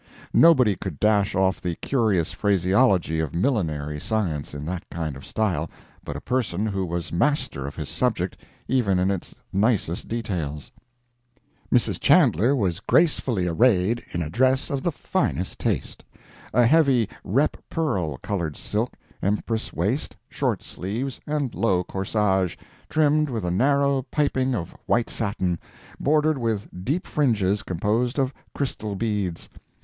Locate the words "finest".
14.91-15.59